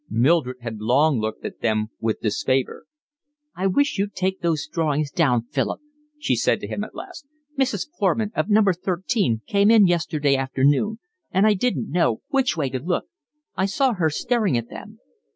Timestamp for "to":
6.61-6.67, 12.71-12.79